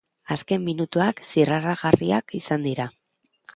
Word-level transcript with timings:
Azken 0.35 0.63
minutuak 0.69 1.21
zirraragarriak 1.33 2.35
izan 2.43 2.69
dira. 2.71 2.91